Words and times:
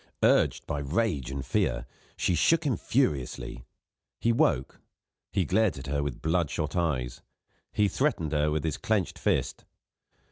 Urged 0.23 0.65
by 0.65 0.79
rage 0.79 1.29
and 1.29 1.45
fear, 1.45 1.85
she 2.17 2.33
shook 2.33 2.63
him 2.63 2.75
furiously. 2.75 3.65
He 4.19 4.31
woke; 4.33 4.81
he 5.31 5.45
glared 5.45 5.77
at 5.77 5.85
her 5.85 6.01
with 6.01 6.23
bloodshot 6.23 6.75
eyes; 6.75 7.21
he 7.71 7.87
threatened 7.87 8.31
her 8.31 8.49
with 8.49 8.63
his 8.63 8.77
clenched 8.77 9.19
fist. 9.19 9.63